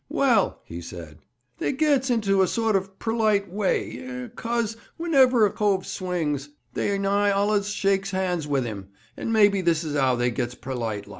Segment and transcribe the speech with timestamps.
[0.09, 1.19] "Well," he said,
[1.59, 6.97] "they gets into a sort of perlite way like, 'cos whenever a cove swings they
[6.97, 11.09] nigh allus shakes hands with 'im, and maybe this is 'ow they gits perlite like."